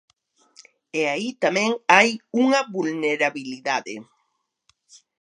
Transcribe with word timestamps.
E 0.99 1.01
aí 1.13 1.29
tamén 1.43 1.71
hai 1.95 2.11
unha 2.43 2.61
vulnerabilidade. 2.75 3.95